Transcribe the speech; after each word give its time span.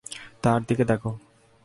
তার 0.41 0.59
দিকে 0.67 0.83
দেখো। 0.85 1.11